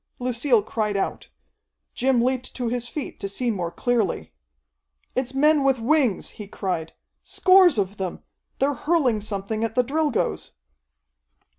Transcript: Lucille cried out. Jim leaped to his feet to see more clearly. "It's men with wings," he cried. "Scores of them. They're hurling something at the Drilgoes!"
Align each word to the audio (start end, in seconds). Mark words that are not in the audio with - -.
Lucille 0.17 0.63
cried 0.63 0.97
out. 0.97 1.29
Jim 1.93 2.21
leaped 2.23 2.55
to 2.55 2.69
his 2.69 2.87
feet 2.87 3.19
to 3.19 3.29
see 3.29 3.51
more 3.51 3.69
clearly. 3.69 4.33
"It's 5.13 5.35
men 5.35 5.63
with 5.63 5.77
wings," 5.77 6.31
he 6.41 6.47
cried. 6.47 6.93
"Scores 7.21 7.77
of 7.77 7.97
them. 7.97 8.23
They're 8.57 8.73
hurling 8.73 9.21
something 9.21 9.63
at 9.63 9.75
the 9.75 9.83
Drilgoes!" 9.83 10.53